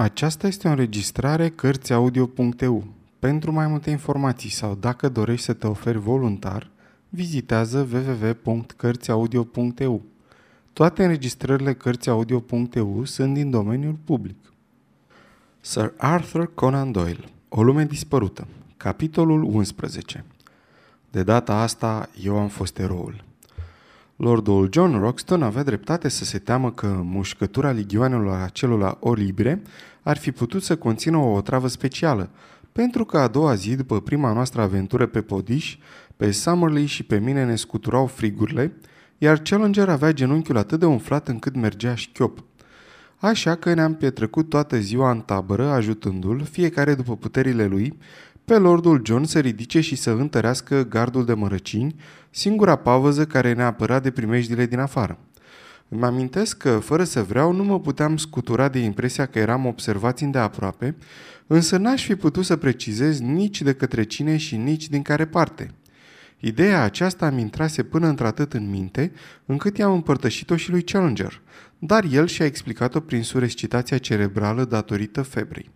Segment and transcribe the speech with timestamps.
[0.00, 2.84] Aceasta este o înregistrare Cărțiaudio.eu.
[3.18, 6.70] Pentru mai multe informații sau dacă dorești să te oferi voluntar,
[7.08, 10.02] vizitează www.cărțiaudio.eu.
[10.72, 14.36] Toate înregistrările Cărțiaudio.eu sunt din domeniul public.
[15.60, 18.46] Sir Arthur Conan Doyle, o lume dispărută,
[18.76, 20.24] capitolul 11.
[21.10, 23.28] De data asta, eu am fost eroul.
[24.20, 29.62] Lordul John Roxton avea dreptate să se teamă că mușcătura ligioanelor acelora libre
[30.02, 32.30] ar fi putut să conțină o otravă specială,
[32.72, 35.76] pentru că a doua zi, după prima noastră aventură pe podiș,
[36.16, 38.72] pe Summerlee și pe mine ne scuturau frigurile,
[39.18, 42.44] iar Challenger avea genunchiul atât de umflat încât mergea șchiop.
[43.16, 47.98] Așa că ne-am petrecut toată ziua în tabără, ajutându-l, fiecare după puterile lui,
[48.44, 51.94] pe Lordul John să ridice și să întărească gardul de mărăcini,
[52.30, 55.18] singura pavăză care ne-a apărat de primejdile din afară.
[55.92, 60.22] Îmi amintesc că, fără să vreau, nu mă puteam scutura de impresia că eram observați
[60.22, 60.96] îndeaproape,
[61.46, 65.74] însă n-aș fi putut să precizez nici de către cine și nici din care parte.
[66.38, 69.12] Ideea aceasta mi intrase până într-atât în minte,
[69.46, 71.40] încât i-am împărtășit-o și lui Challenger,
[71.78, 75.70] dar el și-a explicat-o prin surescitația cerebrală datorită febrei.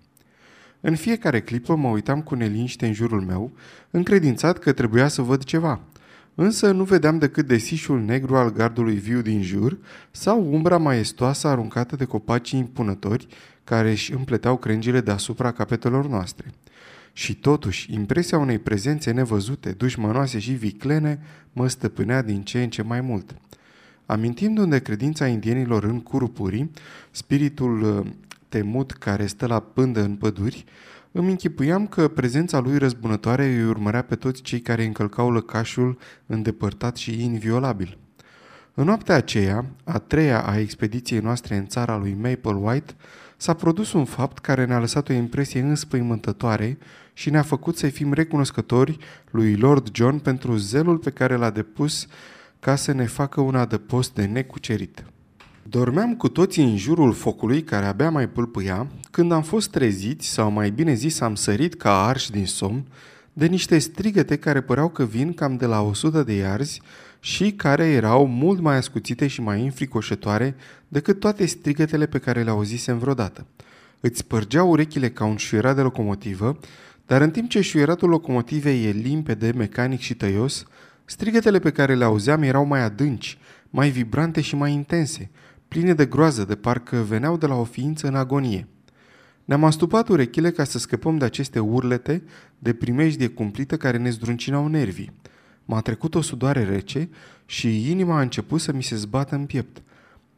[0.81, 3.53] În fiecare clipă mă uitam cu neliniște în jurul meu,
[3.91, 5.81] încredințat că trebuia să văd ceva.
[6.35, 9.79] Însă nu vedeam decât desișul negru al gardului viu din jur
[10.11, 13.27] sau umbra maestoasă aruncată de copacii impunători
[13.65, 16.53] care își împleteau crengile deasupra capetelor noastre.
[17.13, 21.19] Și totuși, impresia unei prezențe nevăzute, dușmănoase și viclene,
[21.53, 23.35] mă stăpânea din ce în ce mai mult.
[24.07, 26.71] Amintindu-mi de credința indienilor în curupurii,
[27.11, 28.07] spiritul
[28.49, 30.65] temut care stă la pândă în păduri,
[31.17, 36.97] îmi închipuiam că prezența lui răzbunătoare îi urmărea pe toți cei care încălcau lăcașul îndepărtat
[36.97, 37.99] și inviolabil.
[38.75, 42.95] În noaptea aceea, a treia a expediției noastre în țara lui Maple White,
[43.37, 46.79] s-a produs un fapt care ne-a lăsat o impresie înspăimântătoare
[47.13, 48.99] și ne-a făcut să fim recunoscători
[49.31, 52.07] lui Lord John pentru zelul pe care l-a depus
[52.61, 55.05] ca să ne facă un adăpost de necucerit.
[55.69, 60.51] Dormeam cu toții în jurul focului care abia mai pâlpâia, când am fost treziți, sau
[60.51, 62.87] mai bine zis am sărit ca arși din somn,
[63.33, 66.81] de niște strigăte care păreau că vin cam de la 100 de iarzi
[67.21, 70.55] și care erau mult mai ascuțite și mai înfricoșătoare
[70.89, 73.47] decât toate strigătele pe care le auzisem vreodată.
[74.01, 76.59] Îți spărgeau urechile ca un șuierat de locomotivă,
[77.07, 80.65] dar în timp ce șuieratul locomotivei e limpede, mecanic și tăios,
[81.05, 83.39] strigătele pe care le auzeam erau mai adânci,
[83.71, 85.31] mai vibrante și mai intense–
[85.75, 88.69] pline de groază, de parcă veneau de la o ființă în agonie.
[89.45, 92.23] Ne-am astupat urechile ca să scăpăm de aceste urlete
[92.59, 95.13] de primejdie cumplită care ne zdruncinau nervii.
[95.65, 97.09] M-a trecut o sudoare rece
[97.47, 99.83] și inima a început să mi se zbată în piept.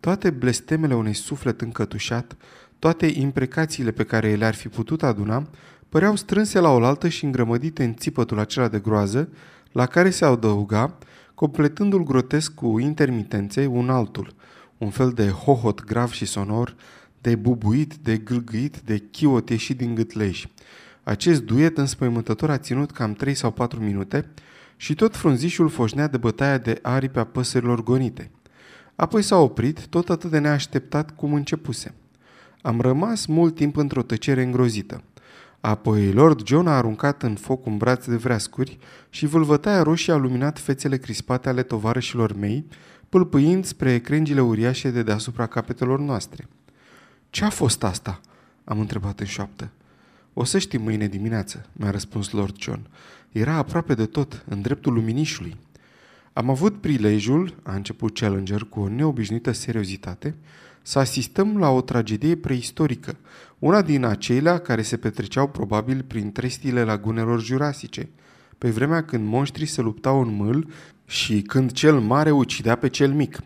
[0.01, 2.37] Toate blestemele unui suflet încătușat,
[2.79, 5.49] toate imprecațiile pe care le-ar fi putut aduna,
[5.89, 9.29] păreau strânse la oaltă și îngrămădite în țipătul acela de groază,
[9.73, 10.99] la care se adăuga,
[11.35, 14.35] completându-l grotesc cu intermitențe, un altul–
[14.79, 16.77] un fel de hohot grav și sonor,
[17.21, 20.47] de bubuit, de gâlgâit, de chiot ieșit din gâtleș.
[21.03, 24.29] Acest duet înspăimântător a ținut cam 3 sau 4 minute
[24.77, 28.31] și tot frunzișul foșnea de bătaia de aripi a păsărilor gonite.
[28.97, 31.95] Apoi s-a oprit, tot atât de neașteptat cum începuse.
[32.63, 35.03] Am rămas mult timp într-o tăcere îngrozită.
[35.61, 38.79] Apoi Lord John a aruncat în foc un braț de vreascuri
[39.11, 42.67] și vâlvătaia roșie a luminat fețele crispate ale tovarășilor mei,
[43.09, 46.49] pâlpâind spre crengile uriașe de deasupra capetelor noastre.
[47.31, 48.21] Ce a fost asta?"
[48.65, 49.71] am întrebat în șoaptă.
[50.33, 52.89] O să știi mâine dimineață," mi-a răspuns Lord John.
[53.33, 55.57] Era aproape de tot, în dreptul luminișului.
[56.33, 60.35] Am avut prilejul, a început Challenger cu o neobișnuită seriozitate,
[60.83, 63.17] să asistăm la o tragedie preistorică,
[63.59, 68.09] una din acelea care se petreceau probabil prin trestiile lagunelor jurasice,
[68.59, 70.69] pe vremea când monștrii se luptau în mâl
[71.07, 73.39] și când cel mare ucidea pe cel mic.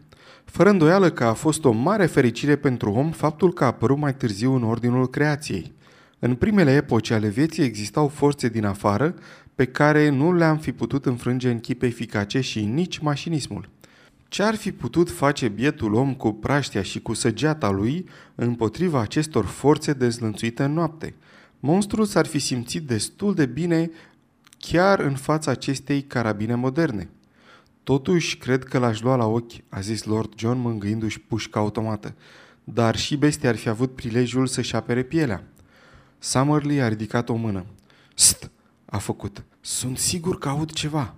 [0.45, 4.15] Fără îndoială că a fost o mare fericire pentru om faptul că a apărut mai
[4.15, 5.73] târziu în ordinul creației.
[6.19, 9.15] În primele epoci ale vieții existau forțe din afară
[9.55, 13.69] pe care nu le-am fi putut înfrânge în chip eficace și nici mașinismul.
[14.29, 18.05] Ce ar fi putut face bietul om cu praștia și cu săgeata lui
[18.35, 21.15] împotriva acestor forțe dezlănțuite în noapte?
[21.61, 23.91] Monstrul s-ar fi simțit destul de bine
[24.61, 27.09] chiar în fața acestei carabine moderne.
[27.83, 32.15] Totuși, cred că l-aș lua la ochi, a zis Lord John mângâindu-și pușca automată.
[32.65, 35.45] Dar și bestia ar fi avut prilejul să-și apere pielea.
[36.19, 37.65] Summerlee a ridicat o mână.
[38.15, 38.51] St,
[38.85, 39.45] a făcut.
[39.61, 41.15] Sunt sigur că aud ceva.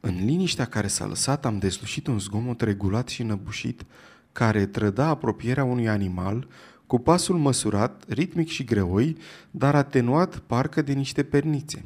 [0.00, 3.84] În liniștea care s-a lăsat am deslușit un zgomot regulat și năbușit
[4.32, 6.48] care trăda apropierea unui animal
[6.86, 9.16] cu pasul măsurat, ritmic și greoi,
[9.50, 11.84] dar atenuat parcă de niște pernițe.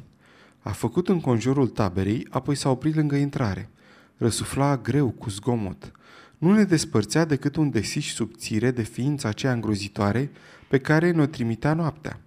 [0.59, 3.69] A făcut în conjurul taberei, apoi s-a oprit lângă intrare.
[4.17, 5.91] Răsufla greu cu zgomot.
[6.37, 10.31] Nu ne despărțea decât un desiș subțire de ființa aceea îngrozitoare
[10.67, 12.19] pe care ne-o trimitea noaptea.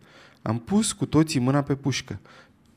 [0.42, 2.18] Am pus cu toții mâna pe pușcă,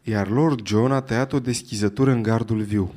[0.04, 2.94] iar Lord John a tăiat o deschizătură în gardul viu.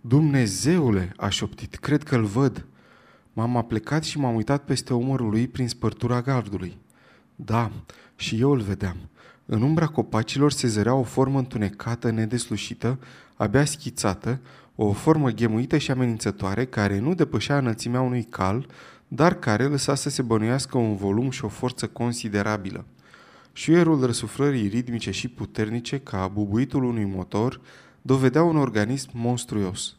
[0.00, 2.66] Dumnezeule, a șoptit, cred că-l văd.
[3.32, 6.76] M-am aplecat și m-am uitat peste umărul lui prin spărtura gardului.
[7.36, 7.70] Da,
[8.16, 8.96] și eu îl vedeam.
[9.52, 12.98] În umbra copacilor se zărea o formă întunecată, nedeslușită,
[13.36, 14.40] abia schițată,
[14.74, 18.66] o formă ghemuită și amenințătoare care nu depășea înălțimea unui cal,
[19.08, 22.84] dar care lăsa să se bănuiască un volum și o forță considerabilă.
[23.52, 27.60] Șuierul răsuflării ritmice și puternice, ca bubuitul unui motor,
[28.02, 29.96] dovedea un organism monstruos.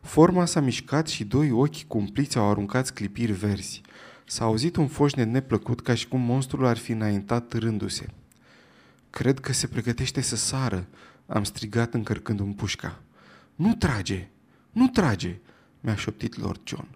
[0.00, 3.80] Forma s-a mișcat și doi ochi cumpliți au aruncat sclipiri verzi.
[4.24, 8.06] S-a auzit un foșnet neplăcut ca și cum monstrul ar fi înaintat rându-se.
[9.10, 10.86] Cred că se pregătește să sară,
[11.26, 13.02] am strigat încărcând un pușca.
[13.54, 14.28] Nu trage!
[14.72, 15.38] Nu trage!
[15.80, 16.88] mi-a șoptit Lord John.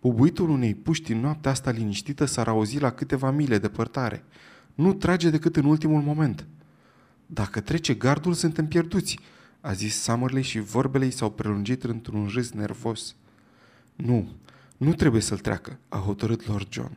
[0.00, 4.24] Bubuitul unei puști în noaptea asta liniștită s-ar auzi la câteva mile departare.
[4.74, 6.46] Nu trage decât în ultimul moment.
[7.26, 9.18] Dacă trece gardul, suntem pierduți,
[9.60, 13.14] a zis Summerley și vorbele i s-au prelungit într-un râs nervos.
[13.94, 14.28] Nu,
[14.76, 16.96] nu trebuie să-l treacă, a hotărât Lord John.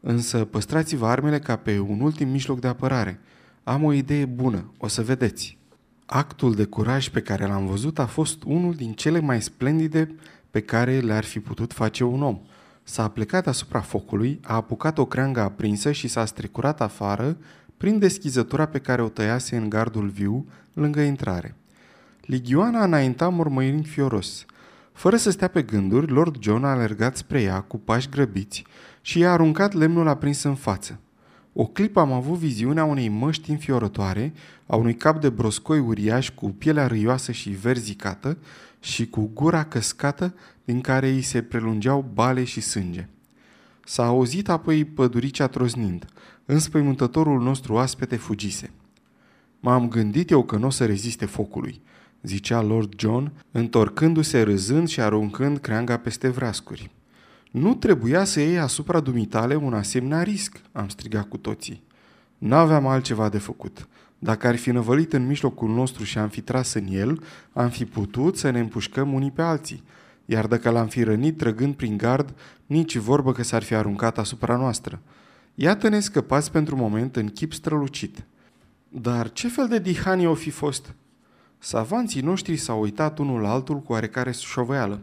[0.00, 3.20] Însă păstrați-vă armele ca pe un ultim mijloc de apărare.
[3.64, 5.58] Am o idee bună, o să vedeți.
[6.06, 10.14] Actul de curaj pe care l-am văzut a fost unul din cele mai splendide
[10.50, 12.40] pe care le-ar fi putut face un om.
[12.82, 17.36] S-a plecat asupra focului, a apucat o creangă aprinsă și s-a strecurat afară
[17.76, 21.56] prin deschizătura pe care o tăiase în gardul viu lângă intrare.
[22.20, 24.44] Ligioana înainta mormăind fioros.
[24.92, 28.64] Fără să stea pe gânduri, Lord John a alergat spre ea cu pași grăbiți
[29.00, 31.00] și i-a aruncat lemnul aprins în față.
[31.52, 34.32] O clipă am avut viziunea unei măști înfiorătoare,
[34.66, 38.38] a unui cap de broscoi uriaș cu pielea râioasă și verzicată
[38.80, 40.34] și cu gura căscată
[40.64, 43.08] din care îi se prelungeau bale și sânge.
[43.84, 46.04] S-a auzit apoi păduricea troznind.
[46.44, 48.70] Înspăimântătorul nostru aspete fugise.
[49.60, 51.80] M-am gândit eu că nu o să reziste focului,
[52.22, 56.90] zicea Lord John, întorcându-se râzând și aruncând creanga peste vrascuri.
[57.52, 61.82] Nu trebuia să iei asupra dumitale un asemenea risc, am strigat cu toții.
[62.38, 63.88] N-aveam altceva de făcut.
[64.18, 67.84] Dacă ar fi năvălit în mijlocul nostru și am fi tras în el, am fi
[67.84, 69.82] putut să ne împușcăm unii pe alții.
[70.24, 72.34] Iar dacă l-am fi rănit trăgând prin gard,
[72.66, 75.00] nici vorbă că s-ar fi aruncat asupra noastră.
[75.54, 78.24] Iată-ne scăpați pentru moment în chip strălucit.
[78.88, 80.94] Dar ce fel de dihanie o fi fost?
[81.58, 85.00] Savanții noștri s-au uitat unul la altul cu oarecare șoveală.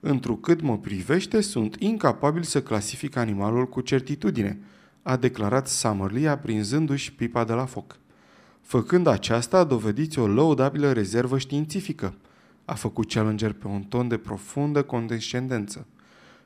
[0.00, 4.58] Întrucât mă privește, sunt incapabil să clasific animalul cu certitudine,
[5.02, 7.96] a declarat Summerlee aprinzându-și pipa de la foc.
[8.60, 12.14] Făcând aceasta, dovediți o lăudabilă rezervă științifică,
[12.64, 15.86] a făcut Challenger pe un ton de profundă condescendență.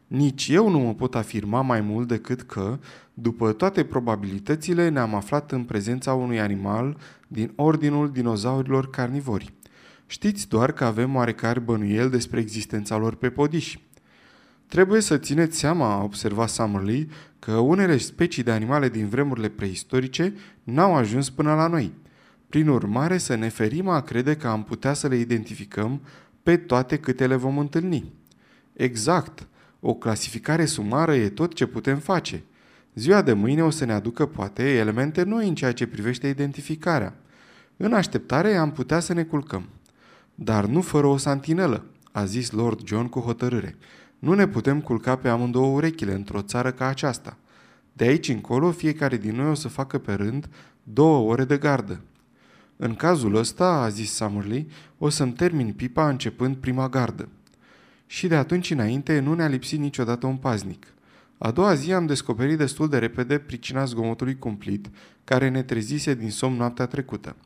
[0.07, 2.79] Nici eu nu mă pot afirma mai mult decât că,
[3.15, 6.97] după toate probabilitățile, ne-am aflat în prezența unui animal
[7.29, 9.53] din ordinul dinozaurilor carnivori.
[10.07, 13.83] Știți doar că avem oarecare bănuiel despre existența lor pe podiși.
[14.67, 17.09] Trebuie să țineți seama, a observat Summerlee,
[17.39, 21.93] că unele specii de animale din vremurile preistorice n-au ajuns până la noi.
[22.49, 26.01] Prin urmare, să ne ferim a crede că am putea să le identificăm
[26.43, 28.13] pe toate câte le vom întâlni.
[28.73, 29.47] Exact,
[29.81, 32.43] o clasificare sumară e tot ce putem face.
[32.95, 37.15] Ziua de mâine o să ne aducă poate elemente noi în ceea ce privește identificarea.
[37.77, 39.69] În așteptare am putea să ne culcăm.
[40.35, 43.77] Dar nu fără o santinelă, a zis Lord John cu hotărâre.
[44.19, 47.37] Nu ne putem culca pe amândouă urechile într-o țară ca aceasta.
[47.93, 50.49] De aici încolo, fiecare din noi o să facă pe rând
[50.83, 52.01] două ore de gardă.
[52.77, 54.67] În cazul ăsta, a zis Summerlee,
[54.99, 57.29] o să-mi termin pipa începând prima gardă.
[58.07, 60.87] Și de atunci înainte nu ne-a lipsit niciodată un paznic.
[61.39, 64.91] A doua zi am descoperit destul de repede pricina zgomotului cumplit,
[65.25, 67.37] care ne trezise din somn noaptea trecută.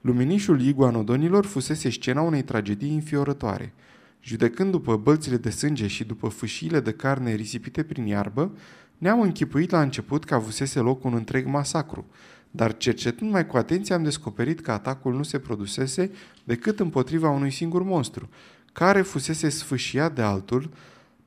[0.00, 3.74] Luminișul iguanodonilor fusese scena unei tragedii înfiorătoare.
[4.20, 8.52] Judecând după bălțile de sânge și după fâșiile de carne risipite prin iarbă,
[8.98, 12.06] ne-am închipuit la început că avusese loc un întreg masacru,
[12.50, 16.10] dar cercetând mai cu atenție am descoperit că atacul nu se produsese
[16.44, 18.28] decât împotriva unui singur monstru,
[18.72, 20.70] care fusese sfâșiat de altul,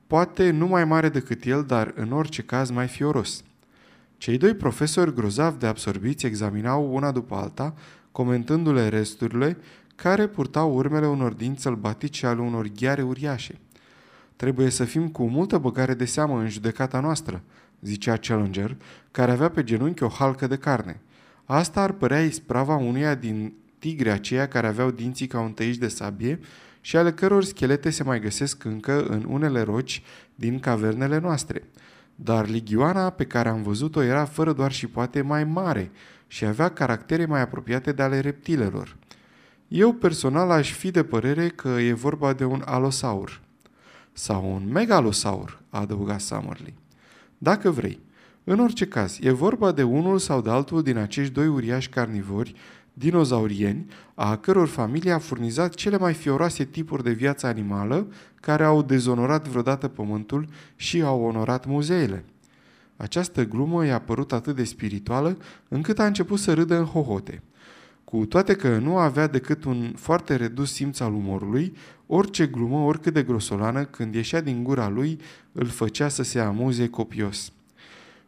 [0.06, 3.44] poate nu mai mare decât el, dar în orice caz mai fioros.
[4.18, 7.74] Cei doi profesori grozavi de absorbiți examinau una după alta,
[8.12, 9.56] comentându-le resturile
[9.94, 13.58] care purtau urmele unor dinți sălbatici și ale unor ghiare uriașe.
[14.36, 17.42] Trebuie să fim cu multă băgare de seamă în judecata noastră,
[17.80, 18.76] zicea Challenger,
[19.10, 21.00] care avea pe genunchi o halcă de carne.
[21.44, 25.88] Asta ar părea isprava unuia din tigre aceia care aveau dinții ca un tăiș de
[25.88, 26.40] sabie
[26.80, 30.02] și ale căror schelete se mai găsesc încă în unele roci
[30.34, 31.62] din cavernele noastre.
[32.14, 35.90] Dar ligioana pe care am văzut-o era fără doar și poate mai mare
[36.32, 38.96] și avea caractere mai apropiate de ale reptilelor.
[39.68, 43.40] Eu personal aș fi de părere că e vorba de un alosaur.
[44.12, 46.74] Sau un megalosaur, a adăugat Summerly.
[47.38, 48.00] Dacă vrei.
[48.44, 52.54] În orice caz, e vorba de unul sau de altul din acești doi uriași carnivori
[52.92, 58.06] dinozaurieni, a căror familie a furnizat cele mai fioroase tipuri de viață animală
[58.40, 62.24] care au dezonorat vreodată pământul și au onorat muzeele.
[63.00, 65.36] Această glumă i-a părut atât de spirituală
[65.68, 67.42] încât a început să râdă în hohote.
[68.04, 71.76] Cu toate că nu avea decât un foarte redus simț al umorului,
[72.06, 75.20] orice glumă, oricât de grosolană, când ieșea din gura lui,
[75.52, 77.52] îl făcea să se amuze copios.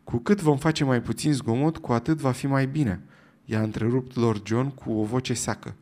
[0.04, 3.00] Cu cât vom face mai puțin zgomot, cu atât va fi mai bine–
[3.44, 5.74] i-a întrerupt Lord John cu o voce seacă.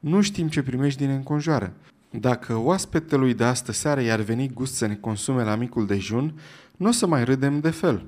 [0.00, 1.72] Nu știm ce primești din înconjoară.
[2.10, 6.40] Dacă oaspetelui de astă seară i-ar veni gust să ne consume la micul dejun,
[6.76, 8.04] nu o să mai râdem de fel.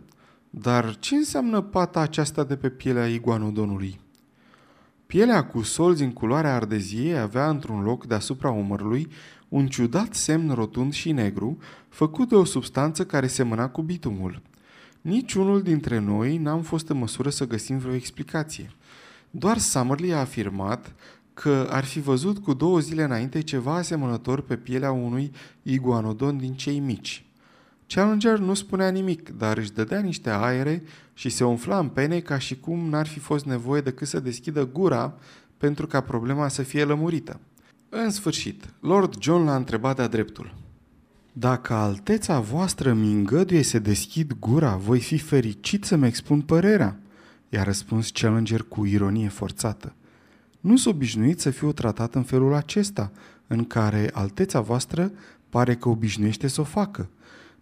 [0.60, 4.00] Dar ce înseamnă pata aceasta de pe pielea iguanodonului?
[5.06, 9.08] Pielea cu solzi în culoarea ardeziei avea într-un loc deasupra umărului
[9.48, 11.58] un ciudat semn rotund și negru,
[11.88, 14.42] făcut de o substanță care semăna cu bitumul.
[15.00, 18.70] Niciunul dintre noi n-am fost în măsură să găsim vreo explicație.
[19.30, 20.94] Doar Summerly a afirmat
[21.34, 25.30] că ar fi văzut cu două zile înainte ceva asemănător pe pielea unui
[25.62, 27.24] iguanodon din cei mici.
[27.86, 30.82] Challenger nu spunea nimic, dar își dădea niște aere
[31.14, 34.66] și se umfla în pene ca și cum n-ar fi fost nevoie decât să deschidă
[34.66, 35.14] gura
[35.56, 37.40] pentru ca problema să fie lămurită.
[37.88, 40.54] În sfârșit, Lord John l-a întrebat de-a dreptul.
[41.32, 46.98] Dacă alteța voastră mi îngăduie să deschid gura, voi fi fericit să-mi expun părerea
[47.48, 49.94] i-a răspuns Challenger cu ironie forțată.
[50.60, 53.12] Nu s obișnuit să fiu tratat în felul acesta,
[53.46, 55.12] în care alteța voastră
[55.48, 57.08] pare că obișnuiește să o facă.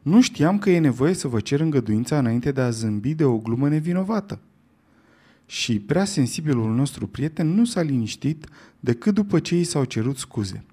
[0.03, 3.39] Nu știam că e nevoie să vă cer îngăduința înainte de a zâmbi de o
[3.39, 4.39] glumă nevinovată.
[5.47, 8.47] Și prea sensibilul nostru prieten nu s-a liniștit
[8.81, 10.65] decât după ce i s-au cerut scuze.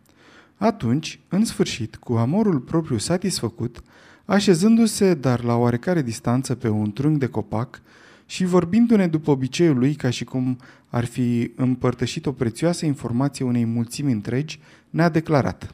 [0.58, 3.84] Atunci, în sfârșit, cu amorul propriu satisfăcut,
[4.26, 7.82] așezându-se, dar la oarecare distanță pe un trunchi de copac,
[8.26, 10.58] și vorbindu-ne după obiceiul lui ca și cum
[10.88, 14.60] ar fi împărtășit o prețioasă informație unei mulțimi întregi,
[14.90, 15.74] ne-a declarat.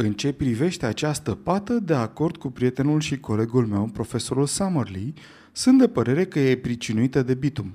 [0.00, 5.12] În ce privește această pată, de acord cu prietenul și colegul meu, profesorul Summerlee,
[5.52, 7.72] sunt de părere că e pricinuită de bitum.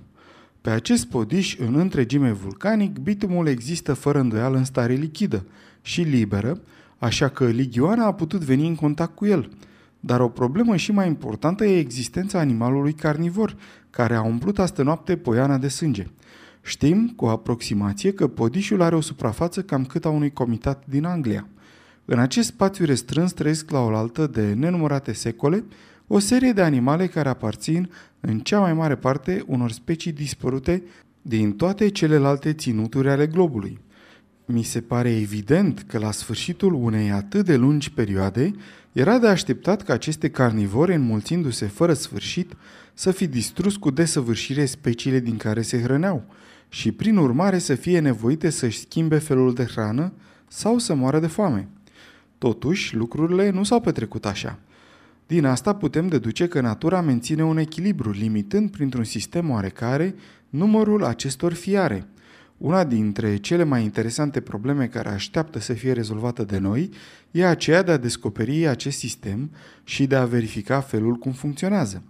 [0.61, 5.45] Pe acest podiș, în întregime vulcanic, bitumul există fără îndoială în stare lichidă
[5.81, 6.61] și liberă,
[6.97, 9.49] așa că ligioana a putut veni în contact cu el–
[10.05, 13.55] dar o problemă și mai importantă e existența animalului carnivor,
[13.89, 16.07] care a umplut astă noapte poiana de sânge.
[16.61, 21.47] Știm cu aproximație că podișul are o suprafață cam cât a unui comitat din Anglia.
[22.05, 25.63] În acest spațiu restrâns trăiesc la oaltă de nenumărate secole
[26.07, 30.83] o serie de animale care aparțin în cea mai mare parte unor specii dispărute
[31.21, 33.79] din toate celelalte ținuturi ale globului.
[34.45, 38.51] Mi se pare evident că la sfârșitul unei atât de lungi perioade
[38.91, 42.53] era de așteptat ca aceste carnivore, înmulțindu-se fără sfârșit,
[42.93, 46.25] să fi distrus cu desăvârșire speciile din care se hrăneau
[46.69, 50.13] și, prin urmare, să fie nevoite să-și schimbe felul de hrană
[50.47, 51.67] sau să moară de foame.
[52.43, 54.59] Totuși, lucrurile nu s-au petrecut așa.
[55.27, 60.15] Din asta putem deduce că natura menține un echilibru, limitând printr-un sistem oarecare
[60.49, 62.07] numărul acestor fiare–
[62.57, 66.89] una dintre cele mai interesante probleme care așteaptă să fie rezolvată de noi
[67.31, 69.51] e aceea de a descoperi acest sistem
[69.83, 72.03] și de a verifica felul cum funcționează.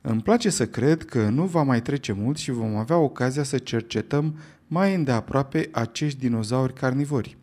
[0.00, 3.58] Îmi place să cred că nu va mai trece mult și vom avea ocazia să
[3.58, 7.36] cercetăm mai îndeaproape acești dinozauri carnivori.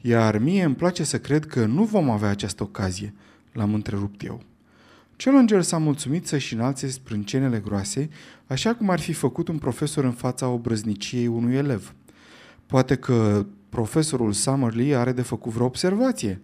[0.00, 3.14] Iar mie îmi place să cred că nu vom avea această ocazie,
[3.52, 4.42] l-am întrerupt eu.
[5.16, 8.08] Challenger s-a mulțumit să-și înalțe sprâncenele groase,
[8.46, 11.94] așa cum ar fi făcut un profesor în fața obrăzniciei unui elev.
[12.66, 16.40] Poate că profesorul Summerlee are de făcut vreo observație?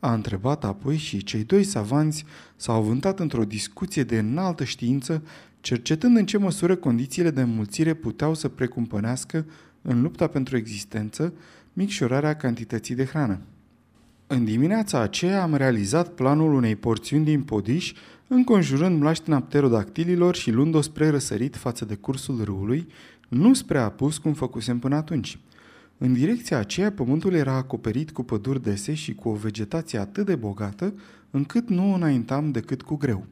[0.00, 2.24] A întrebat apoi și cei doi savanți
[2.56, 5.22] s-au avântat într-o discuție de înaltă știință,
[5.60, 9.46] cercetând în ce măsură condițiile de înmulțire puteau să precumpănească
[9.82, 11.32] în lupta pentru existență
[11.78, 13.40] micșorarea cantității de hrană.
[14.26, 17.94] În dimineața aceea am realizat planul unei porțiuni din podiș,
[18.28, 22.86] înconjurând mlaștina pterodactililor și luând-o spre răsărit față de cursul râului,
[23.28, 25.38] nu spre apus cum făcusem până atunci.
[25.98, 30.34] În direcția aceea, pământul era acoperit cu păduri dese și cu o vegetație atât de
[30.34, 30.94] bogată,
[31.30, 33.26] încât nu înaintam decât cu greu.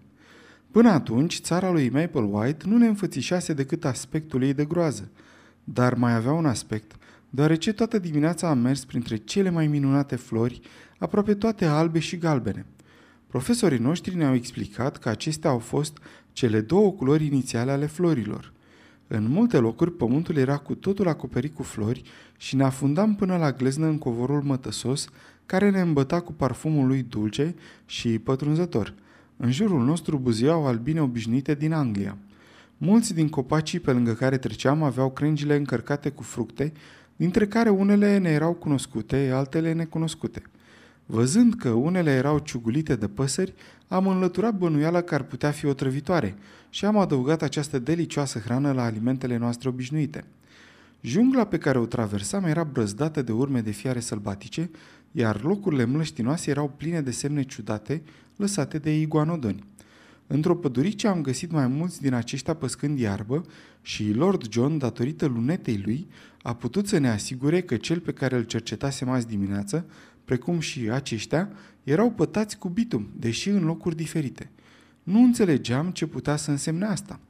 [0.70, 5.08] Până atunci, țara lui Maple White nu ne înfățișase decât aspectul ei de groază.
[5.64, 6.96] Dar mai avea un aspect,
[7.30, 10.60] deoarece toată dimineața am mers printre cele mai minunate flori,
[10.98, 12.66] aproape toate albe și galbene.
[13.26, 15.98] Profesorii noștri ne-au explicat că acestea au fost
[16.32, 18.52] cele două culori inițiale ale florilor.
[19.08, 22.02] În multe locuri pământul era cu totul acoperit cu flori
[22.36, 25.08] și ne afundam până la gleznă în covorul mătăsos,
[25.46, 27.54] care ne îmbăta cu parfumul lui dulce
[27.86, 28.94] și pătrunzător.
[29.36, 32.16] În jurul nostru buzeau albine obișnuite din Anglia.
[32.78, 36.72] Mulți din copacii pe lângă care treceam aveau crengile încărcate cu fructe,
[37.16, 40.42] dintre care unele ne erau cunoscute, altele necunoscute.
[41.06, 43.54] Văzând că unele erau ciugulite de păsări,
[43.88, 46.34] am înlăturat bănuiala că ar putea fi otrăvitoare
[46.70, 50.24] și am adăugat această delicioasă hrană la alimentele noastre obișnuite.
[51.00, 54.70] Jungla pe care o traversam era brăzdată de urme de fiare sălbatice,
[55.12, 58.02] iar locurile mlăștinoase erau pline de semne ciudate
[58.36, 59.64] lăsate de iguanodoni.
[60.26, 63.44] Într-o pădurice am găsit mai mulți din aceștia păscând iarbă
[63.82, 66.06] și Lord John, datorită lunetei lui,
[66.46, 69.86] a putut să ne asigure că cel pe care îl cercetasem azi dimineață,
[70.24, 71.48] precum și aceștia,
[71.82, 74.50] erau pătați cu bitum, deși în locuri diferite.
[75.02, 77.20] Nu înțelegeam ce putea să însemne asta.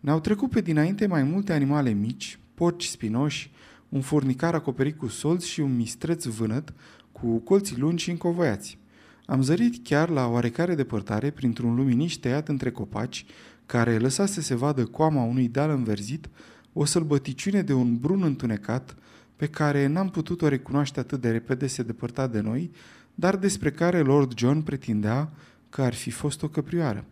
[0.00, 3.50] Ne-au trecut pe dinainte mai multe animale mici, porci spinoși,
[3.88, 6.72] un furnicar acoperit cu solți și un mistreț vânăt
[7.12, 8.78] cu colții lungi și încovoiați.
[9.26, 13.24] Am zărit chiar la oarecare depărtare, printr-un luminiș tăiat între copaci,
[13.66, 16.28] care lăsa să se vadă coama unui deal înverzit,
[16.72, 18.96] o sălbăticiune de un brun întunecat,
[19.36, 22.70] pe care n-am putut o recunoaște atât de repede se depărta de noi,
[23.14, 25.32] dar despre care Lord John pretindea
[25.70, 27.04] că ar fi fost o căprioară.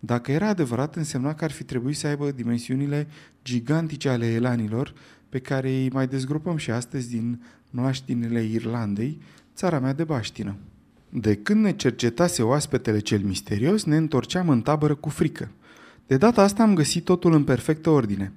[0.00, 3.06] Dacă era adevărat, însemna că ar fi trebuit să aibă dimensiunile
[3.44, 4.94] gigantice ale elanilor,
[5.28, 9.20] pe care îi mai dezgropăm și astăzi din mlaștinile Irlandei,
[9.54, 10.56] țara mea de baștină.
[11.08, 15.50] De când ne cercetase oaspetele cel misterios, ne întorceam în tabără cu frică.
[16.06, 18.32] De data asta am găsit totul în perfectă ordine.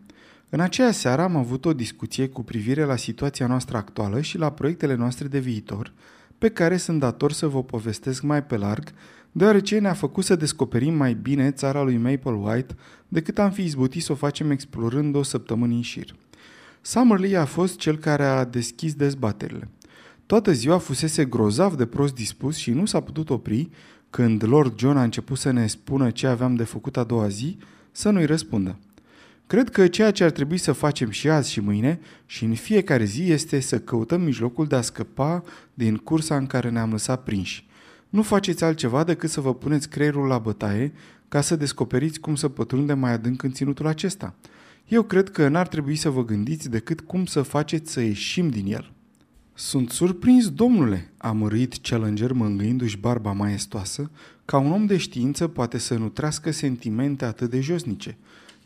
[0.53, 4.51] În aceea seară am avut o discuție cu privire la situația noastră actuală și la
[4.51, 5.93] proiectele noastre de viitor,
[6.37, 8.91] pe care sunt dator să vă povestesc mai pe larg,
[9.31, 12.75] deoarece ne-a făcut să descoperim mai bine țara lui Maple White
[13.07, 16.15] decât am fi izbutit să o facem explorând o săptămână în șir.
[16.81, 19.69] Summerlee a fost cel care a deschis dezbaterile.
[20.25, 23.69] Toată ziua fusese grozav de prost dispus și nu s-a putut opri
[24.09, 27.57] când Lord John a început să ne spună ce aveam de făcut a doua zi,
[27.91, 28.77] să nu-i răspundă.
[29.51, 33.03] Cred că ceea ce ar trebui să facem și azi și mâine și în fiecare
[33.03, 37.67] zi este să căutăm mijlocul de a scăpa din cursa în care ne-am lăsat prinși.
[38.09, 40.93] Nu faceți altceva decât să vă puneți creierul la bătaie
[41.27, 44.35] ca să descoperiți cum să pătrundem mai adânc în ținutul acesta.
[44.87, 48.73] Eu cred că n-ar trebui să vă gândiți decât cum să faceți să ieșim din
[48.73, 48.91] el.
[49.53, 54.11] Sunt surprins, domnule, a mărit Challenger mângâindu-și barba maestoasă,
[54.45, 58.17] ca un om de știință poate să nutrească sentimente atât de josnice.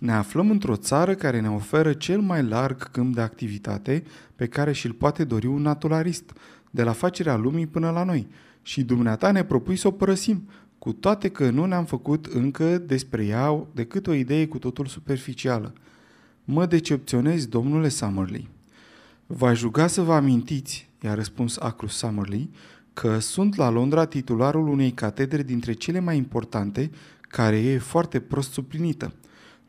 [0.06, 4.04] Ne aflăm într-o țară care ne oferă cel mai larg câmp de activitate
[4.36, 6.34] pe care și-l poate dori un naturalist,
[6.72, 8.28] de la facerea lumii până la noi.
[8.62, 13.26] Și dumneata ne propui să o părăsim, cu toate că nu ne-am făcut încă despre
[13.26, 15.74] ea decât o idee cu totul superficială.
[16.44, 18.48] Mă decepționez, domnule Summerlee.
[19.26, 22.50] Va juga să vă amintiți, i-a răspuns Acrus Summerlee,
[22.94, 26.92] că sunt la Londra titularul unei catedre dintre cele mai importante,
[27.22, 29.14] care e foarte prost suplinită.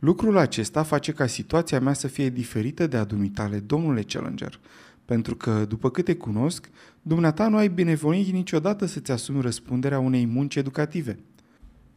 [0.07, 4.61] Lucrul acesta face ca situația mea să fie diferită de a dumitale, domnule Challenger,
[5.05, 6.69] pentru că, după câte cunosc,
[7.03, 11.19] dumneata nu ai binevoit niciodată să-ți asumi răspunderea unei munci educative.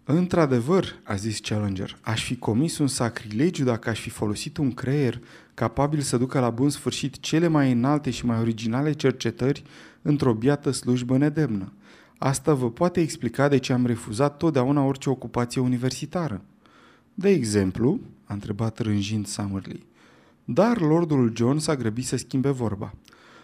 [0.04, 5.22] Într-adevăr, a zis Challenger, aș fi comis un sacrilegiu dacă aș fi folosit un creier
[5.54, 9.64] capabil să ducă la bun sfârșit cele mai înalte și mai originale cercetări
[10.02, 11.74] într-o biată slujbă nedemnă.
[12.18, 16.42] Asta vă poate explica de ce am refuzat totdeauna orice ocupație universitară.
[17.20, 19.86] De exemplu, a întrebat rânjind Summerlee.
[20.46, 22.94] Dar lordul John s-a grăbit să schimbe vorba.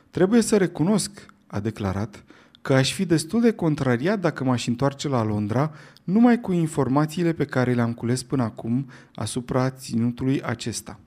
[0.10, 2.24] Trebuie să recunosc, a declarat,
[2.62, 5.72] că aș fi destul de contrariat dacă m-aș întoarce la Londra
[6.04, 11.00] numai cu informațiile pe care le-am cules până acum asupra ținutului acesta.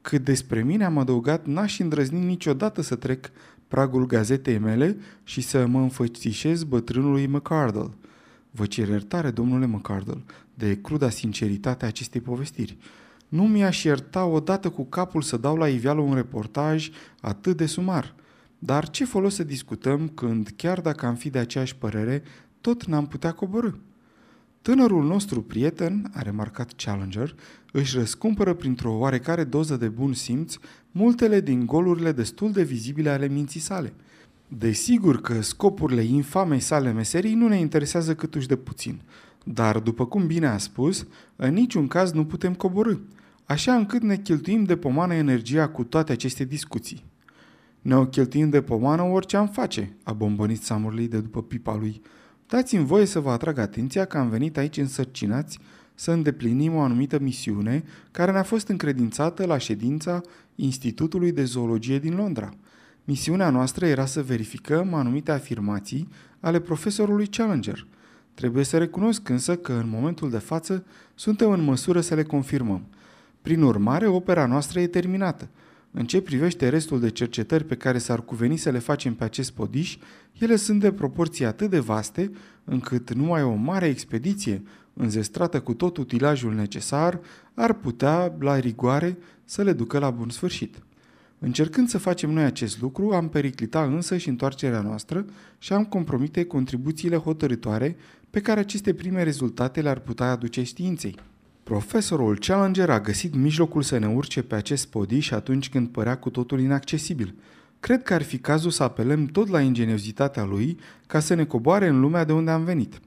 [0.00, 3.30] Cât despre mine am adăugat, n-aș îndrăzni niciodată să trec
[3.68, 7.90] pragul gazetei mele și să mă înfățișez bătrânului McCardle.
[8.50, 10.22] Vă cer iertare, domnule McCardle,
[10.58, 12.76] de cruda sinceritate a acestei povestiri.
[13.28, 16.90] Nu mi-aș ierta odată cu capul să dau la iveală un reportaj
[17.20, 18.14] atât de sumar.
[18.58, 22.22] Dar ce folos să discutăm când, chiar dacă am fi de aceeași părere,
[22.60, 23.70] tot n-am putea coborâ?
[24.62, 27.34] Tânărul nostru prieten, a remarcat Challenger,
[27.72, 30.56] își răscumpără printr-o oarecare doză de bun simț
[30.90, 33.92] multele din golurile destul de vizibile ale minții sale.
[34.48, 39.00] Desigur că scopurile infamei sale meserii nu ne interesează câtuși de puțin,
[39.44, 42.94] Dar, după cum bine a spus, în niciun caz nu putem coborâ,
[43.44, 47.04] așa încât ne cheltuim de pomană energia cu toate aceste discuții.
[47.82, 52.02] Ne o cheltuim de pomană orice am face, a bombănit Samurley de după pipa lui.
[52.46, 55.58] Dați-mi voie să vă atrag atenția că am venit aici însărcinați
[55.94, 60.20] să îndeplinim o anumită misiune care ne-a fost încredințată la ședința
[60.54, 62.50] Institutului de Zoologie din Londra.
[63.04, 66.08] Misiunea noastră era să verificăm anumite afirmații
[66.40, 67.86] ale profesorului Challenger.
[68.38, 72.82] Trebuie să recunosc însă că în momentul de față suntem în măsură să le confirmăm.
[73.42, 75.48] Prin urmare, opera noastră e terminată.
[75.90, 79.52] În ce privește restul de cercetări pe care s-ar cuveni să le facem pe acest
[79.52, 79.96] podiș,
[80.38, 82.30] ele sunt de proporții atât de vaste,
[82.64, 84.62] încât numai o mare expediție,
[84.94, 87.20] înzestrată cu tot utilajul necesar,
[87.54, 90.82] ar putea, la rigoare, să le ducă la bun sfârșit.
[91.40, 95.24] Încercând să facem noi acest lucru, am periclita însă și întoarcerea noastră
[95.58, 97.96] și am compromite contribuțiile hotărătoare
[98.30, 101.14] pe care aceste prime rezultate le-ar putea aduce științei.
[101.62, 106.30] Profesorul Challenger a găsit mijlocul să ne urce pe acest podiș atunci când părea cu
[106.30, 107.34] totul inaccesibil.
[107.80, 111.86] Cred că ar fi cazul să apelăm tot la ingeniozitatea lui ca să ne coboare
[111.86, 113.00] în lumea de unde am venit.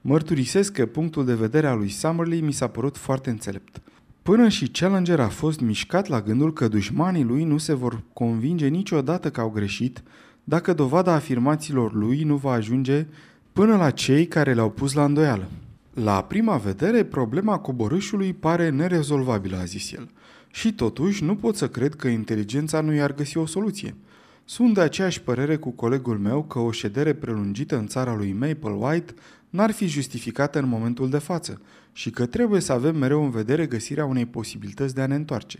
[0.00, 3.80] Mărturisesc că punctul de vedere al lui Summerlee mi s-a părut foarte înțelept.
[4.22, 8.66] Până și Challenger a fost mișcat la gândul că dușmanii lui nu se vor convinge
[8.66, 10.02] niciodată că au greșit
[10.44, 13.06] dacă dovada afirmațiilor lui nu va ajunge
[13.58, 15.48] până la cei care le-au pus la îndoială.
[15.94, 20.10] La prima vedere, problema coborâșului pare nerezolvabilă, a zis el.
[20.50, 23.94] Și totuși, nu pot să cred că inteligența nu i-ar găsi o soluție.
[24.44, 28.86] Sunt de aceeași părere cu colegul meu că o ședere prelungită în țara lui Maple
[28.86, 29.14] White
[29.50, 31.60] n-ar fi justificată în momentul de față
[31.92, 35.58] și că trebuie să avem mereu în vedere găsirea unei posibilități de a ne întoarce.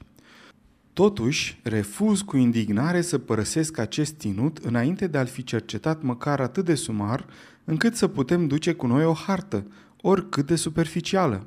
[0.98, 6.64] Totuși, refuz cu indignare să părăsesc acest ținut înainte de a-l fi cercetat măcar atât
[6.64, 7.26] de sumar
[7.64, 9.66] încât să putem duce cu noi o hartă,
[10.00, 11.46] oricât de superficială.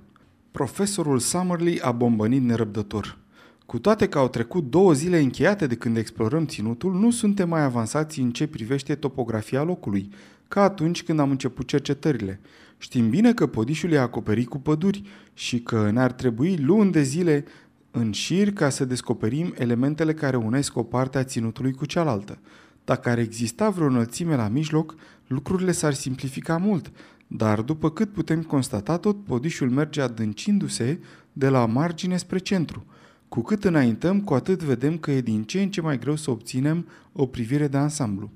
[0.51, 3.17] Profesorul Summerlee a bombănit nerăbdător.
[3.65, 7.63] Cu toate că au trecut două zile încheiate de când explorăm ținutul, nu suntem mai
[7.63, 10.09] avansați în ce privește topografia locului,
[10.47, 12.39] ca atunci când am început cercetările.
[12.77, 15.01] Știm bine că podișul e acoperit cu păduri
[15.33, 17.45] și că ne-ar trebui luni de zile
[17.91, 22.39] în șir ca să descoperim elementele care unesc o parte a ținutului cu cealaltă.
[22.85, 24.95] Dacă ar exista vreo înălțime la mijloc,
[25.27, 26.91] lucrurile s-ar simplifica mult,
[27.27, 30.99] dar după cât putem constata, tot podișul merge adâncindu-se
[31.33, 32.85] de la margine spre centru.
[33.27, 36.31] Cu cât înaintăm, cu atât vedem că e din ce în ce mai greu să
[36.31, 38.29] obținem o privire de ansamblu.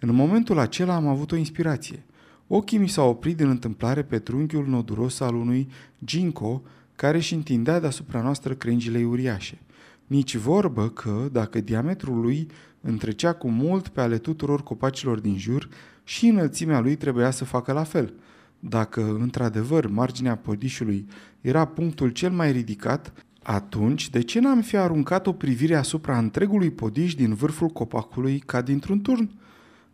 [0.00, 2.04] În momentul acela am avut o inspirație.
[2.46, 5.68] Ochii mi s-au oprit din întâmplare pe trunchiul noduros al unui
[6.04, 6.62] ginkgo
[7.00, 9.58] care își întindea deasupra noastră crengile uriașe.
[10.06, 12.46] Nici vorbă că, dacă diametrul lui
[12.80, 15.68] întrecea cu mult pe ale tuturor copacilor din jur,
[16.04, 18.14] și înălțimea lui trebuia să facă la fel.
[18.58, 21.06] Dacă, într-adevăr, marginea podișului
[21.40, 26.70] era punctul cel mai ridicat, atunci, de ce n-am fi aruncat o privire asupra întregului
[26.70, 29.30] podiș din vârful copacului ca dintr-un turn?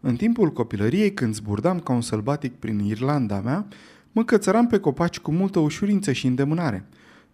[0.01, 3.67] În timpul copilăriei, când zburdam ca un sălbatic prin Irlanda mea,
[4.17, 6.85] mă cățăram pe copaci cu multă ușurință și îndemânare.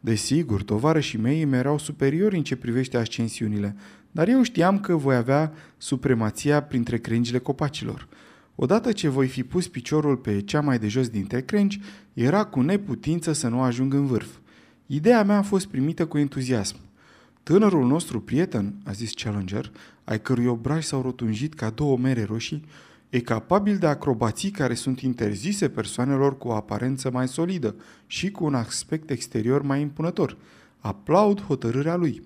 [0.01, 3.77] Desigur, tovarășii mei îmi erau superiori în ce privește ascensiunile,
[4.11, 8.09] dar eu știam că voi avea supremația printre crengile copacilor.
[8.55, 11.81] Odată ce voi fi pus piciorul pe cea mai de jos dintre crengi,
[12.13, 14.37] era cu neputință să nu ajung în vârf.
[14.87, 16.77] Ideea mea a fost primită cu entuziasm.
[17.43, 19.73] Tânărul nostru prieten, a zis Challenger,
[20.05, 22.65] ai cărui obraji s-au rotunjit ca două mere roșii,
[23.13, 27.75] e capabil de acrobații care sunt interzise persoanelor cu o aparență mai solidă
[28.07, 30.37] și cu un aspect exterior mai impunător.
[30.79, 32.23] Aplaud hotărârea lui.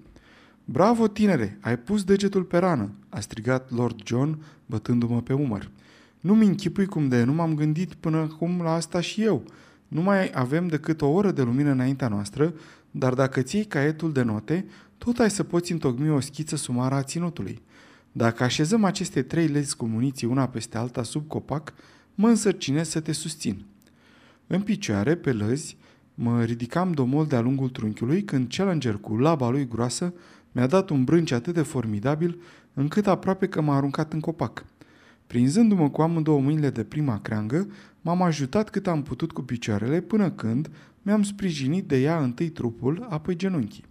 [0.65, 5.71] Bravo, tinere, ai pus degetul pe rană, a strigat Lord John, bătându-mă pe umăr.
[6.21, 9.45] Nu-mi închipui cum de nu m-am gândit până acum la asta și eu.
[9.89, 12.55] Nu mai avem decât o oră de lumină înaintea noastră,
[12.91, 14.67] dar dacă ții caietul de note,
[14.99, 17.63] tot ai să poți întocmi o schiță sumară a ținutului.
[18.17, 21.75] Dacă așezăm aceste trei legi cu muniții una peste alta sub copac,
[22.15, 23.65] mă însărcinez să te susțin.
[24.47, 25.77] În picioare, pe lăzi,
[26.15, 30.15] mă ridicam domol de-a lungul trunchiului când Challenger cu laba lui groasă
[30.53, 32.41] mi-a dat un brânci atât de formidabil
[32.75, 34.65] încât aproape că m-a aruncat în copac.
[35.27, 37.69] Prinzându-mă cu amândouă mâinile de prima creangă,
[38.01, 40.71] m-am ajutat cât am putut cu picioarele până când
[41.03, 43.85] mi-am sprijinit de ea întâi trupul, apoi genunchii.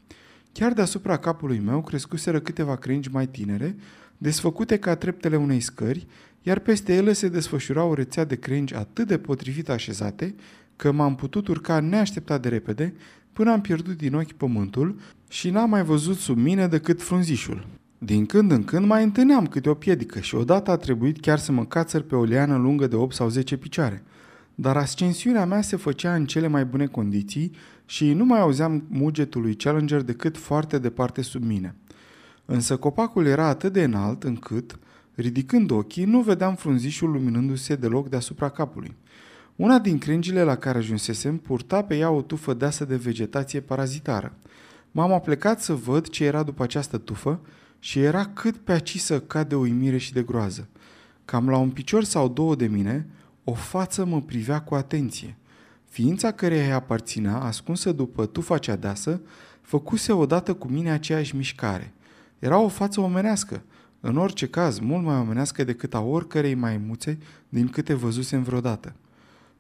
[0.51, 3.75] Chiar deasupra capului meu crescuseră câteva crengi mai tinere,
[4.17, 6.08] desfăcute ca treptele unei scări,
[6.41, 10.36] iar peste ele se desfășura o rețea de crengi atât de potrivit așezate,
[10.75, 12.93] că m-am putut urca neașteptat de repede,
[13.34, 14.99] până am pierdut din ochi pământul
[15.30, 17.67] și n-am mai văzut sub mine decât frunzișul.
[17.97, 21.51] Din când în când mai întâlneam câte o piedică și odată a trebuit chiar să
[21.51, 24.04] mă cațăr pe o liană lungă de 8 sau 10 picioare.
[24.58, 27.51] dar ascensiunea mea se făcea în cele mai bune condiții
[27.86, 31.75] și nu mai auzeam mugetul lui Challenger decât foarte departe sub mine.
[32.45, 34.79] Însă copacul era atât de înalt încât,
[35.15, 38.95] ridicând ochii, nu vedeam frunzișul luminându-se deloc deasupra capului.
[39.55, 44.34] Una din crengile la care ajunsesem purta pe ea o tufă deasă de vegetație parazitară.
[44.91, 47.39] M-am aplecat să văd ce era după această tufă
[47.79, 50.67] și era cât pe aci să cad de uimire și de groază.
[51.25, 53.08] Cam la un picior sau două de mine,
[53.43, 55.38] o față mă privea cu atenție.
[55.89, 59.21] Ființa care îi aparținea, ascunsă după tufa cea deasă,
[59.62, 61.93] făcuse odată cu mine aceeași mișcare.
[62.39, 63.63] Era o față omenească,
[63.99, 67.17] în orice caz mult mai omenească decât a oricărei maimuțe
[67.49, 68.95] din câte văzusem vreodată.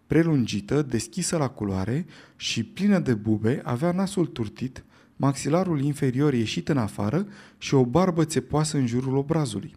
[0.07, 4.83] Prelungită, deschisă la culoare și plină de bube, avea nasul turtit,
[5.15, 9.75] maxilarul inferior ieșit în afară și o barbă țepoasă în jurul obrazului.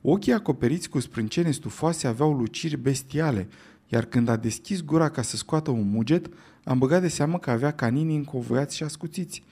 [0.00, 3.48] Ochii acoperiți cu sprâncene stufoase aveau luciri bestiale,
[3.88, 6.26] iar când a deschis gura ca să scoată un muget,
[6.64, 9.42] am băgat de seamă că avea caninii încovoiați și ascuțiți.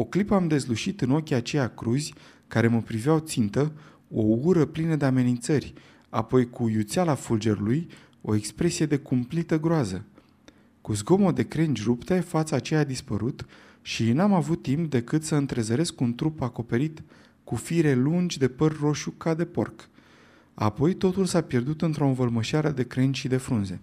[0.00, 2.14] O clipă am dezlușit în ochii aceia cruzi,
[2.48, 3.72] care mă priveau țintă,
[4.10, 5.72] o ură plină de amenințări,
[6.08, 7.88] apoi cu iuțeala fulgerului,
[8.20, 10.04] o expresie de cumplită groază.
[10.80, 13.46] Cu zgomot de crengi rupte, fața aceea a dispărut
[13.82, 17.02] și n-am avut timp decât să întrezăresc un trup acoperit
[17.44, 19.88] cu fire lungi de păr roșu ca de porc.
[20.54, 23.80] Apoi totul s-a pierdut într-o învălmășeară de crengi și de frunze.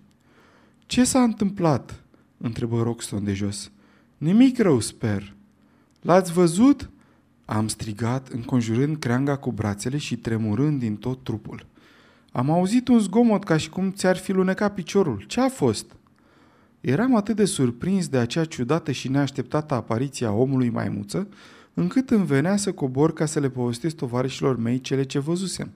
[0.86, 2.04] Ce s-a întâmplat?"
[2.38, 3.72] întrebă Roxton de jos.
[4.18, 5.36] Nimic rău, sper."
[6.06, 6.90] L-ați văzut?"
[7.46, 11.66] Am strigat, înconjurând creanga cu brațele și tremurând din tot trupul.
[12.32, 15.24] Am auzit un zgomot ca și cum ți-ar fi lunecat piciorul.
[15.28, 15.96] Ce a fost?"
[16.82, 21.28] Eram atât de surprins de acea ciudată și neașteptată apariție a omului maimuță,
[21.74, 25.72] încât îmi venea să cobor ca să le povestesc tovarășilor mei cele ce văzusem.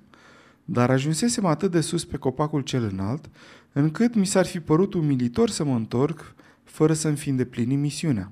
[0.65, 3.29] Dar ajunsesem atât de sus pe copacul cel înalt,
[3.71, 8.31] încât mi s-ar fi părut umilitor să mă întorc fără să-mi fi îndeplinit misiunea.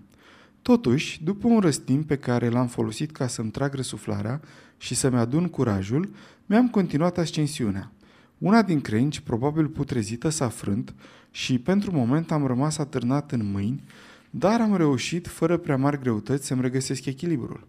[0.62, 4.41] Totuși, după un răstimp pe care l-am folosit ca să-mi trag răsuflarea
[4.78, 6.10] și să-mi adun curajul,
[6.46, 7.91] mi-am continuat ascensiunea.
[8.38, 10.93] Una din crengi, probabil putrezită, s-a frânt
[11.32, 13.84] și pentru moment am rămas atârnat în mâini,
[14.30, 17.67] dar am reușit, fără prea mari greutăți, să-mi regăsesc echilibrul.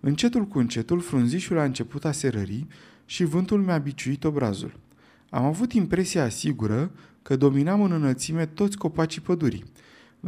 [0.00, 2.66] Încetul cu încetul, frunzișul a început a se rări
[3.04, 4.78] și vântul mi-a biciuit obrazul.
[5.30, 6.90] Am avut impresia sigură
[7.22, 9.64] că dominam în înălțime toți copacii pădurii,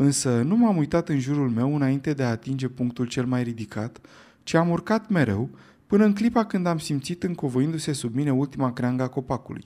[0.01, 4.01] însă nu m-am uitat în jurul meu înainte de a atinge punctul cel mai ridicat,
[4.43, 5.51] ci am urcat mereu,
[5.87, 9.65] până în clipa când am simțit încovoindu-se sub mine ultima creangă a copacului.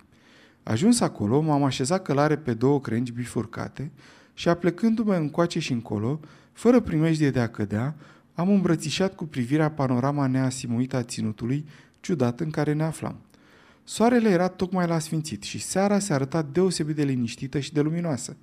[0.63, 3.91] Ajuns acolo, m-am așezat călare pe două crengi bifurcate
[4.35, 6.21] și aplecându-mă încoace și încolo,
[6.53, 7.95] fără primejdie de a cădea,
[8.35, 11.65] am îmbrățișat cu privirea panorama neasimuită a ținutului
[12.01, 13.17] ciudat în care ne aflam.
[13.85, 18.37] Soarele era tocmai la sfințit și seara se arăta deosebit de liniștită și de luminoasă,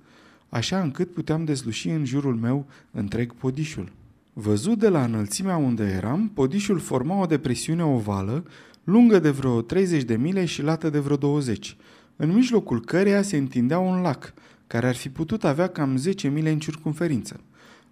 [0.50, 3.92] așa încât puteam dezluși în jurul meu întreg podișul.
[4.32, 8.44] Văzut de la înălțimea unde eram, podișul forma o depresiune ovală,
[8.84, 11.76] lungă de vreo 30 de mile și lată de vreo 20,
[12.16, 14.34] în mijlocul căreia se întindea un lac,
[14.66, 17.40] care ar fi putut avea cam 10 mile în circunferință.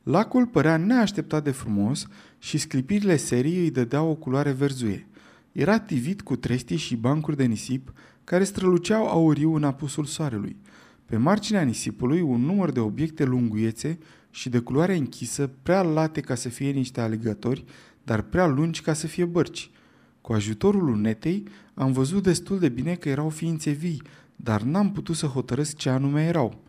[0.02, 2.06] Lacul părea neașteptat de frumos
[2.38, 5.06] și sclipirile serii îi dădeau o culoare verzuie.
[5.52, 7.92] Era tivit cu trestii și bancuri de nisip
[8.24, 10.56] care străluceau auriu în apusul soarelui.
[11.08, 13.98] Pe marginea nisipului un număr de obiecte lunguiețe
[14.30, 17.64] și de culoare închisă, prea late ca să fie niște alegători,
[18.04, 19.70] dar prea lungi ca să fie bărci.
[20.20, 21.42] Cu ajutorul lunetei
[21.74, 24.02] am văzut destul de bine că erau ființe vii,
[24.36, 26.62] dar n-am putut să hotărăsc ce anume erau.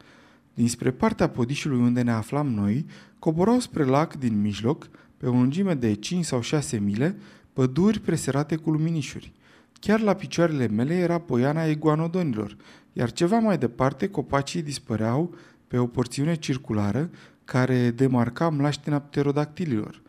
[0.54, 2.86] Dinspre partea podișului unde ne aflam noi,
[3.20, 7.18] coborau spre lac din mijloc, pe o lungime de 5 sau 6 mile,
[7.54, 9.34] păduri preserate cu luminișuri.
[9.80, 12.58] Chiar la picioarele mele era poiana iguanodonilor,
[13.00, 15.36] iar ceva mai departe copacii dispăreau
[15.68, 17.10] pe o porțiune circulară
[17.46, 20.02] care demarca mlaștina pterodactililor.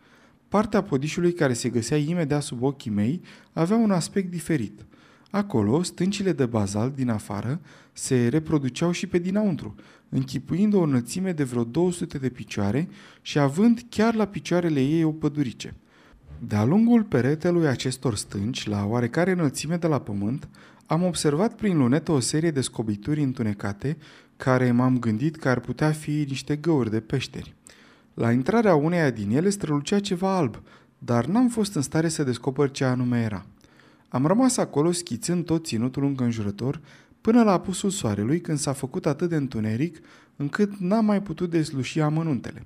[0.47, 3.21] Partea podișului care se găsea imediat sub ochii mei
[3.53, 4.85] avea un aspect diferit.
[5.29, 7.59] Acolo, stâncile de bazalt din afară
[7.93, 9.75] se reproduceau și pe dinăuntru,
[10.09, 12.87] închipuind o înălțime de vreo 200 de picioare
[13.21, 15.75] și având chiar la picioarele ei o pădurice.
[16.47, 20.47] De-a lungul peretelui acestor stânci, la oarecare înălțime de la pământ,
[20.91, 23.97] am observat prin lunetă o serie de scobituri întunecate
[24.37, 27.55] care m-am gândit că ar putea fi niște găuri de peșteri.
[28.13, 30.61] La intrarea uneia din ele strălucea ceva alb,
[30.97, 33.45] dar n-am fost în stare să descoper ce anume era.
[34.09, 36.81] Am rămas acolo schițând tot ținutul înconjurător
[37.21, 39.99] până la apusul soarelui când s-a făcut atât de întuneric
[40.35, 42.65] încât n-am mai putut desluși amănuntele.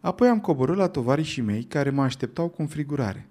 [0.00, 3.26] Apoi am coborât la tovarășii mei care mă așteptau cu înfrigurare.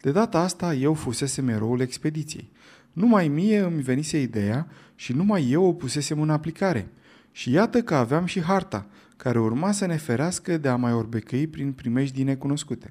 [0.00, 2.50] De data asta eu fusesem eroul expediției.
[2.96, 6.88] Numai mie îmi venise ideea și numai eu o pusesem în aplicare.
[7.32, 11.46] Și iată că aveam și harta, care urma să ne ferească de a mai orbecăi
[11.46, 12.88] prin primești necunoscute.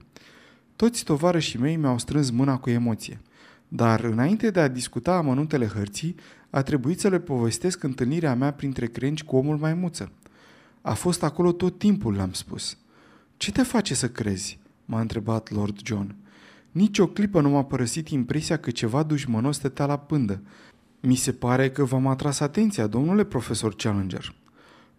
[0.76, 3.22] Toți tovarășii mei mi-au strâns mâna cu emoție.
[3.68, 6.16] Dar înainte de a discuta amănuntele hărții,
[6.50, 10.12] a trebuit să le povestesc întâlnirea mea printre crengi cu omul maimuță.
[10.82, 12.78] A fost acolo tot timpul, l-am spus.
[13.38, 14.60] Ce te face să crezi?
[14.86, 16.16] m-a întrebat Lord John.
[16.76, 20.42] Nici o clipă nu m-a părăsit impresia că ceva dușmănos stătea la pândă.
[21.00, 24.36] Mi se pare că v-am atras atenția, domnule profesor Challenger.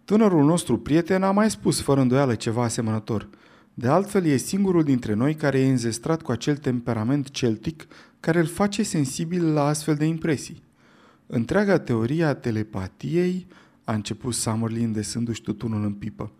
[0.05, 3.29] Tânărul nostru prieten a mai spus fără îndoială ceva asemănător.
[3.73, 7.87] De altfel, e singurul dintre noi care e înzestrat cu acel temperament celtic
[8.19, 10.63] care îl face sensibil la astfel de impresii.
[11.27, 13.47] Întreaga teorie a telepatiei,
[13.83, 16.31] a început Summerlin îndesându-și tutunul în pipă.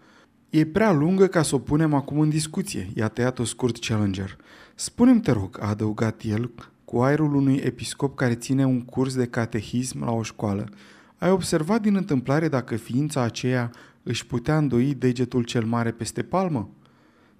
[0.57, 4.37] E prea lungă ca să o punem acum în discuție, i-a tăiat-o scurt Challenger.
[4.75, 6.51] Spune-mi, te rog, a adăugat el,
[6.85, 10.69] cu aerul unui episcop care ține un curs de catehism la o școală.
[11.17, 13.71] Ai observat din întâmplare dacă ființa aceea
[14.03, 16.69] își putea îndoi degetul cel mare peste palmă?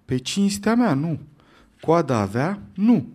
[0.06, 1.20] Pe cinstea mea, nu.
[1.82, 2.62] Coada avea?
[2.74, 3.08] Nu.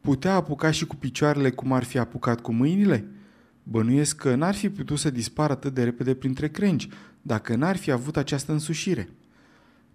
[0.00, 3.06] Putea apuca și cu picioarele cum ar fi apucat cu mâinile?
[3.62, 6.88] Bănuiesc că n-ar fi putut să dispară atât de repede printre crengi,
[7.22, 9.08] dacă n-ar fi avut această însușire.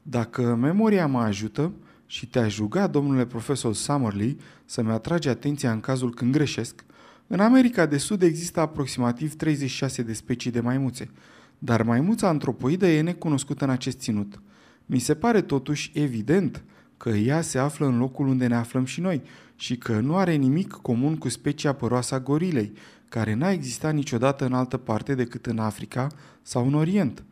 [0.08, 1.72] Dacă memoria mă ajută
[2.06, 6.86] și te-aș ruga, domnule profesor Summerlee, să-mi atrage atenția în cazul când greșesc,
[7.28, 11.10] în America de Sud există aproximativ 36 de specii de maimuțe,
[11.58, 14.42] dar maimuța antropoidă e necunoscută în acest ținut.
[14.86, 16.64] Mi se pare totuși evident
[16.98, 19.22] că ea se află în locul unde ne aflăm și noi
[19.56, 22.74] și că nu are nimic comun cu specia păroasă a gorilei,
[23.10, 26.08] care n-a existat niciodată în altă parte decât în Africa
[26.42, 27.24] sau în Orient.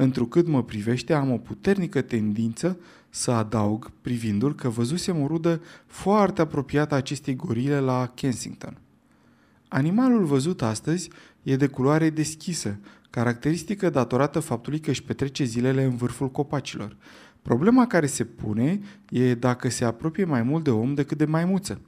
[0.00, 2.78] Întrucât mă privește, am o puternică tendință
[3.10, 8.76] să adaug, privindu-l că văzusem o rudă foarte apropiată a acestei gorile la Kensington.
[9.68, 11.10] Animalul văzut astăzi
[11.42, 12.78] e de culoare deschisă,
[13.10, 16.96] caracteristică datorată faptului că își petrece zilele în vârful copacilor.
[17.42, 18.80] Problema care se pune
[19.10, 21.80] e dacă se apropie mai mult de om decât de maimuță.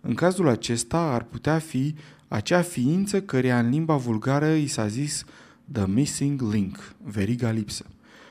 [0.00, 1.94] În cazul acesta ar putea fi
[2.28, 5.24] acea ființă căreia în limba vulgară i s-a zis
[5.72, 7.86] The Missing Link, veriga lipsă.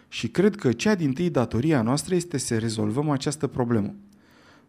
[0.07, 3.93] Și cred că cea din tâi datoria noastră este să rezolvăm această problemă.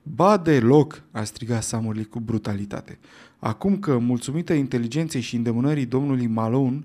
[0.02, 2.98] Ba deloc, a strigat Samurli cu brutalitate.
[3.38, 6.82] Acum că, mulțumită inteligenței și îndemânării domnului Malone,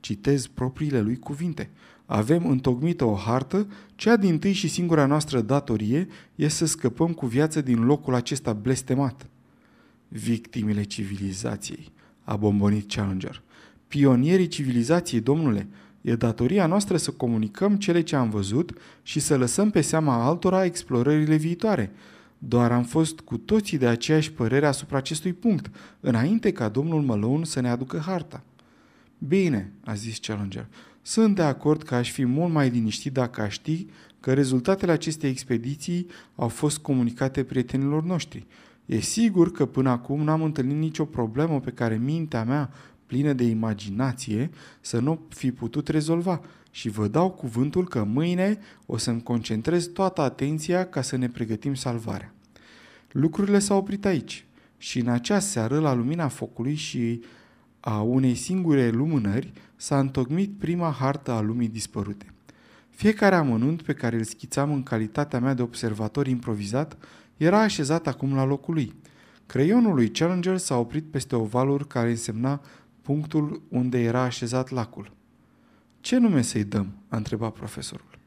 [0.00, 1.70] citez propriile lui cuvinte,
[2.06, 7.26] avem întocmită o hartă, cea din tâi și singura noastră datorie e să scăpăm cu
[7.26, 9.26] viață din locul acesta blestemat.
[10.08, 11.92] Victimile civilizației,
[12.24, 13.42] a bombonit Challenger.
[13.90, 15.68] Pionierii civilizației, domnule,
[16.00, 18.72] e datoria noastră să comunicăm cele ce am văzut
[19.02, 21.92] și să lăsăm pe seama altora explorările viitoare.
[22.38, 27.44] Doar am fost cu toții de aceeași părere asupra acestui punct, înainte ca domnul Malone
[27.44, 28.42] să ne aducă harta.
[29.18, 30.66] Bine, a zis Challenger,
[31.02, 33.86] sunt de acord că aș fi mult mai liniștit dacă aș ști
[34.20, 38.46] că rezultatele acestei expediții au fost comunicate prietenilor noștri.
[38.90, 42.70] E sigur că până acum n-am întâlnit nicio problemă pe care mintea mea,
[43.10, 48.96] plină de imaginație, să nu fi putut rezolva și vă dau cuvântul că mâine o
[48.96, 52.34] să-mi concentrez toată atenția ca să ne pregătim salvarea.
[53.10, 54.44] Lucrurile s-au oprit aici
[54.78, 57.20] și în acea seară, la lumina focului și
[57.80, 62.32] a unei singure lumânări, s-a întocmit prima hartă a lumii dispărute.
[62.90, 66.96] Fiecare amănunt pe care îl schițam în calitatea mea de observator improvizat
[67.36, 68.94] era așezat acum la locul lui.
[69.46, 72.60] Creionul lui Challenger s-a oprit peste ovalul care însemna
[73.10, 75.12] punctul unde era așezat lacul.
[76.00, 78.18] Ce nume să-i dăm?" a întrebat profesorul.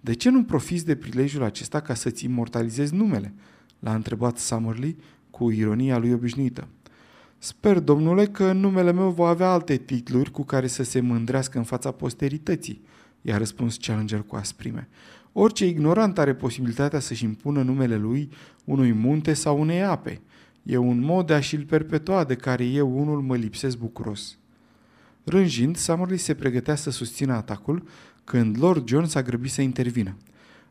[0.00, 3.34] De ce nu profiți de prilejul acesta ca să-ți imortalizezi numele?"
[3.78, 4.96] l-a întrebat Summerlee
[5.30, 6.68] cu ironia lui obișnuită.
[7.38, 11.64] Sper, domnule, că numele meu va avea alte titluri cu care să se mândrească în
[11.64, 12.82] fața posterității,
[13.22, 14.88] i-a răspuns Challenger cu asprime.
[15.32, 18.28] Orice ignorant are posibilitatea să-și impună numele lui
[18.64, 20.20] unui munte sau unei ape.
[20.62, 24.38] E un mod de a-și-l perpetua de care eu unul mă lipsesc bucuros.
[25.24, 27.88] Rânjind, Summerlee se pregătea să susțină atacul
[28.24, 30.16] când Lord John s-a grăbit să intervină.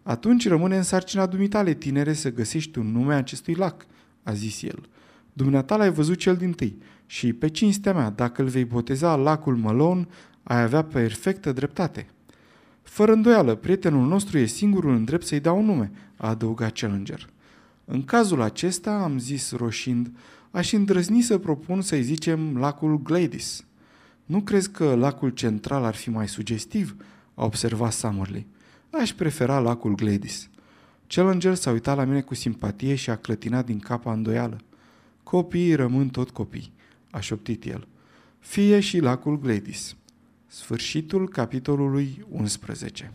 [0.03, 3.85] Atunci rămâne în sarcina dumitale, tinere, să găsești un nume acestui lac,
[4.23, 4.89] a zis el.
[5.33, 9.55] Dumneata l-ai văzut cel din tâi și, pe cinstea mea, dacă îl vei boteza lacul
[9.55, 10.07] Malone,
[10.43, 12.07] ai avea perfectă dreptate.
[12.81, 17.29] Fără îndoială, prietenul nostru e singurul în drept să-i dau un nume, a adăugat Challenger.
[17.91, 20.11] În cazul acesta, am zis roșind,
[20.51, 23.65] aș îndrăzni să propun să-i zicem lacul Gladys.
[24.25, 26.95] Nu crezi că lacul central ar fi mai sugestiv?
[27.33, 28.47] a observat Summerlee.
[28.89, 30.49] Aș prefera lacul Gladys.
[31.07, 34.57] Challenger s-a uitat la mine cu simpatie și a clătinat din capa îndoială.
[35.23, 36.71] Copiii rămân tot copii,
[37.11, 37.87] a șoptit el.
[38.39, 39.95] Fie și lacul Gladys.
[40.47, 43.11] Sfârșitul capitolului 11